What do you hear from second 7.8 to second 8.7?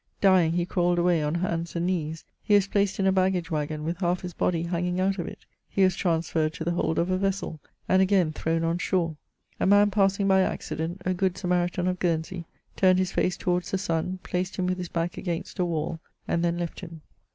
and again thrown